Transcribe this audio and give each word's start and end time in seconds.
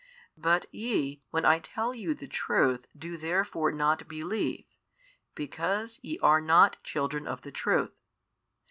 But 0.35 0.65
YE 0.71 1.21
when 1.29 1.45
I 1.45 1.59
tell 1.59 1.95
you 1.95 2.15
the 2.15 2.25
truth 2.27 2.87
do 2.97 3.17
therefore 3.17 3.71
not 3.71 4.07
believe, 4.07 4.65
because 5.35 5.99
ye 6.01 6.17
are 6.23 6.41
not 6.41 6.81
children 6.83 7.27
of 7.27 7.43
the 7.43 7.51
truth. 7.51 7.93